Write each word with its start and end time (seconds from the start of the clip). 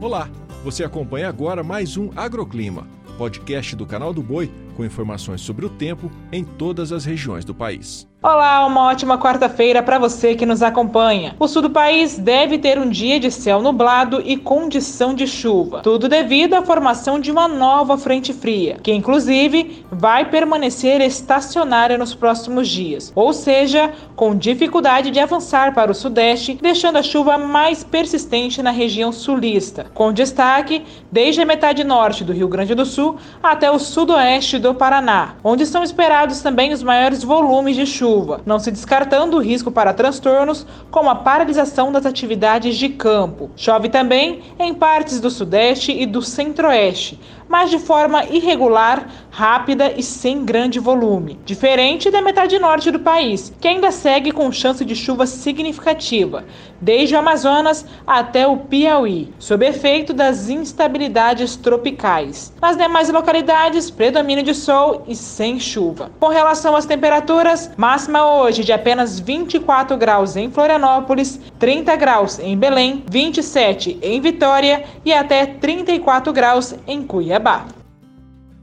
Olá, 0.00 0.30
você 0.64 0.82
acompanha 0.82 1.28
agora 1.28 1.62
mais 1.62 1.98
um 1.98 2.08
Agroclima, 2.16 2.86
podcast 3.18 3.76
do 3.76 3.84
canal 3.84 4.14
do 4.14 4.22
Boi 4.22 4.50
com 4.76 4.84
informações 4.84 5.40
sobre 5.40 5.66
o 5.66 5.70
tempo 5.70 6.10
em 6.32 6.44
todas 6.44 6.92
as 6.92 7.04
regiões 7.04 7.44
do 7.44 7.54
país. 7.54 8.10
Olá, 8.22 8.66
uma 8.66 8.84
ótima 8.84 9.16
quarta-feira 9.16 9.82
para 9.82 9.98
você 9.98 10.34
que 10.34 10.44
nos 10.44 10.62
acompanha. 10.62 11.34
O 11.38 11.48
sul 11.48 11.62
do 11.62 11.70
país 11.70 12.18
deve 12.18 12.58
ter 12.58 12.78
um 12.78 12.90
dia 12.90 13.18
de 13.18 13.30
céu 13.30 13.62
nublado 13.62 14.20
e 14.22 14.36
condição 14.36 15.14
de 15.14 15.26
chuva, 15.26 15.80
tudo 15.80 16.06
devido 16.06 16.52
à 16.52 16.60
formação 16.60 17.18
de 17.18 17.30
uma 17.30 17.48
nova 17.48 17.96
frente 17.96 18.34
fria, 18.34 18.76
que 18.82 18.92
inclusive 18.92 19.86
vai 19.90 20.28
permanecer 20.28 21.00
estacionária 21.00 21.96
nos 21.96 22.14
próximos 22.14 22.68
dias, 22.68 23.10
ou 23.14 23.32
seja, 23.32 23.90
com 24.14 24.36
dificuldade 24.36 25.10
de 25.10 25.18
avançar 25.18 25.72
para 25.72 25.90
o 25.90 25.94
sudeste, 25.94 26.58
deixando 26.60 26.98
a 26.98 27.02
chuva 27.02 27.38
mais 27.38 27.82
persistente 27.82 28.62
na 28.62 28.70
região 28.70 29.12
sulista, 29.12 29.86
com 29.94 30.12
destaque 30.12 30.84
desde 31.10 31.40
a 31.40 31.46
metade 31.46 31.82
norte 31.84 32.22
do 32.22 32.34
Rio 32.34 32.48
Grande 32.48 32.74
do 32.74 32.84
Sul 32.84 33.16
até 33.42 33.70
o 33.70 33.78
sudoeste 33.78 34.58
do 34.58 34.69
Paraná, 34.74 35.36
onde 35.42 35.66
são 35.66 35.82
esperados 35.82 36.40
também 36.40 36.72
os 36.72 36.82
maiores 36.82 37.22
volumes 37.22 37.76
de 37.76 37.86
chuva 37.86 38.40
não 38.46 38.58
se 38.58 38.70
descartando 38.70 39.36
o 39.36 39.40
risco 39.40 39.70
para 39.70 39.94
transtornos 39.94 40.66
como 40.90 41.10
a 41.10 41.14
paralisação 41.14 41.92
das 41.92 42.06
atividades 42.06 42.76
de 42.76 42.88
campo. 42.88 43.50
Chove 43.56 43.88
também 43.88 44.42
em 44.58 44.74
partes 44.74 45.20
do 45.20 45.30
sudeste 45.30 45.92
e 45.92 46.06
do 46.06 46.22
centro-oeste, 46.22 47.20
mas 47.48 47.70
de 47.70 47.78
forma 47.78 48.24
irregular, 48.26 49.08
rápida 49.30 49.92
e 49.96 50.02
sem 50.02 50.44
grande 50.44 50.78
volume, 50.78 51.38
diferente 51.44 52.10
da 52.10 52.22
metade 52.22 52.58
norte 52.58 52.90
do 52.90 52.98
país, 53.00 53.52
que 53.60 53.68
ainda 53.68 53.90
segue 53.90 54.30
com 54.32 54.50
chance 54.52 54.84
de 54.84 54.94
chuva 54.94 55.26
significativa, 55.26 56.44
desde 56.80 57.14
o 57.14 57.18
Amazonas 57.18 57.84
até 58.06 58.46
o 58.46 58.56
Piauí, 58.56 59.32
sob 59.38 59.66
efeito 59.66 60.12
das 60.12 60.48
instabilidades 60.48 61.56
tropicais. 61.56 62.52
Nas 62.60 62.76
demais 62.76 63.10
localidades, 63.10 63.90
predomínio 63.90 64.44
de 64.50 64.54
sol 64.54 65.04
e 65.06 65.14
sem 65.14 65.60
chuva. 65.60 66.10
Com 66.18 66.28
relação 66.28 66.74
às 66.74 66.84
temperaturas, 66.84 67.70
máxima 67.76 68.26
hoje 68.26 68.64
de 68.64 68.72
apenas 68.72 69.20
24 69.20 69.96
graus 69.96 70.36
em 70.36 70.50
Florianópolis, 70.50 71.40
30 71.58 71.94
graus 71.96 72.38
em 72.38 72.58
Belém, 72.58 73.04
27 73.08 73.98
em 74.02 74.20
Vitória 74.20 74.84
e 75.04 75.12
até 75.12 75.46
34 75.46 76.32
graus 76.32 76.74
em 76.86 77.02
Cuiabá. 77.02 77.66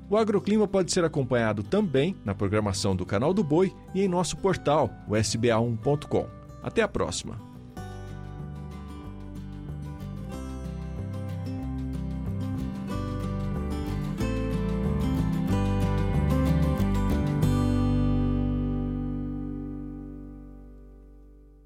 O 0.09 0.17
agroclima 0.17 0.67
pode 0.67 0.91
ser 0.91 1.03
acompanhado 1.03 1.63
também 1.63 2.15
na 2.23 2.33
programação 2.33 2.95
do 2.95 3.05
Canal 3.05 3.33
do 3.33 3.43
Boi 3.43 3.73
e 3.93 4.01
em 4.01 4.07
nosso 4.07 4.37
portal, 4.37 4.89
o 5.07 5.13
sba1.com. 5.13 6.27
Até 6.63 6.81
a 6.81 6.87
próxima! 6.87 7.56